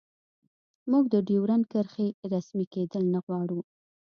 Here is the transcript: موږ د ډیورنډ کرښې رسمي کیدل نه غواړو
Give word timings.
موږ 0.91 1.03
د 1.13 1.15
ډیورنډ 1.27 1.65
کرښې 1.71 2.07
رسمي 2.33 2.65
کیدل 2.73 3.03
نه 3.13 3.19
غواړو 3.25 3.59